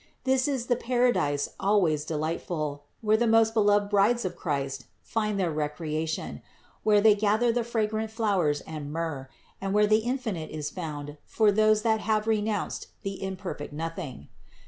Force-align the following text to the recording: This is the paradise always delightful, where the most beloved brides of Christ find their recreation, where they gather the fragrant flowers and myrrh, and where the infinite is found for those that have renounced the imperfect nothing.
This 0.23 0.47
is 0.47 0.65
the 0.65 0.75
paradise 0.75 1.47
always 1.59 2.05
delightful, 2.05 2.85
where 3.01 3.17
the 3.17 3.27
most 3.27 3.53
beloved 3.53 3.87
brides 3.91 4.25
of 4.25 4.35
Christ 4.35 4.85
find 5.03 5.39
their 5.39 5.51
recreation, 5.51 6.41
where 6.81 6.99
they 7.01 7.13
gather 7.13 7.51
the 7.51 7.63
fragrant 7.63 8.09
flowers 8.09 8.61
and 8.61 8.91
myrrh, 8.91 9.29
and 9.61 9.75
where 9.75 9.85
the 9.85 9.97
infinite 9.99 10.49
is 10.49 10.71
found 10.71 11.17
for 11.23 11.51
those 11.51 11.83
that 11.83 11.99
have 11.99 12.25
renounced 12.25 12.87
the 13.03 13.21
imperfect 13.21 13.73
nothing. 13.73 14.29